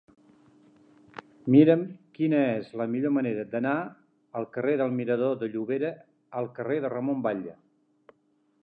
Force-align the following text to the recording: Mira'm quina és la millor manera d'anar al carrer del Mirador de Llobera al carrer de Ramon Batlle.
Mira'm 1.55 1.83
quina 2.15 2.39
és 2.53 2.71
la 2.81 2.87
millor 2.95 3.13
manera 3.19 3.45
d'anar 3.53 3.75
al 4.41 4.49
carrer 4.57 4.75
del 4.83 4.97
Mirador 4.97 5.37
de 5.45 5.53
Llobera 5.57 5.95
al 6.43 6.53
carrer 6.59 6.81
de 6.87 6.95
Ramon 6.97 7.25
Batlle. 7.31 7.57